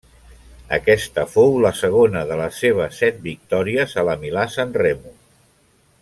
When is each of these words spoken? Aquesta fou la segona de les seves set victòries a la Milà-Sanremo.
Aquesta 0.77 1.25
fou 1.33 1.51
la 1.65 1.71
segona 1.81 2.23
de 2.31 2.39
les 2.41 2.57
seves 2.65 2.97
set 3.03 3.21
victòries 3.29 3.93
a 4.05 4.09
la 4.11 4.19
Milà-Sanremo. 4.23 5.13